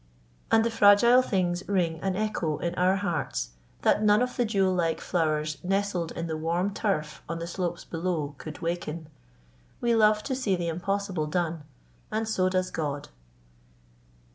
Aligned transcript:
"And 0.49 0.63
the 0.65 0.71
fragile 0.71 1.21
things 1.21 1.61
ring 1.69 1.99
an 1.99 2.15
echo 2.15 2.57
in 2.57 2.73
our 2.73 2.95
hearts 2.95 3.51
that 3.83 4.01
none 4.01 4.23
of 4.23 4.35
the 4.35 4.45
jewel 4.45 4.73
like 4.73 4.99
flowers 4.99 5.59
nestled 5.63 6.11
in 6.13 6.25
the 6.25 6.35
warm 6.37 6.73
turf 6.73 7.21
on 7.29 7.37
the 7.37 7.45
slopes 7.45 7.83
below 7.85 8.33
could 8.39 8.61
waken. 8.63 9.09
We 9.79 9.93
love 9.93 10.23
to 10.23 10.33
see 10.35 10.55
the 10.55 10.69
impossible 10.69 11.27
done, 11.27 11.65
and 12.11 12.27
so 12.27 12.49
does 12.49 12.71
God." 12.71 13.09